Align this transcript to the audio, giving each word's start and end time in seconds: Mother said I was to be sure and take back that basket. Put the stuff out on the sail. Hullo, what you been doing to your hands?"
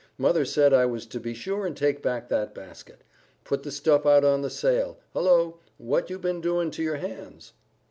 Mother 0.17 0.45
said 0.45 0.73
I 0.73 0.87
was 0.87 1.05
to 1.05 1.19
be 1.19 1.35
sure 1.35 1.63
and 1.63 1.77
take 1.77 2.01
back 2.01 2.27
that 2.29 2.55
basket. 2.55 3.03
Put 3.43 3.61
the 3.61 3.69
stuff 3.69 4.03
out 4.03 4.25
on 4.25 4.41
the 4.41 4.49
sail. 4.49 4.97
Hullo, 5.13 5.59
what 5.77 6.09
you 6.09 6.17
been 6.17 6.41
doing 6.41 6.71
to 6.71 6.81
your 6.81 6.95
hands?" 6.97 7.53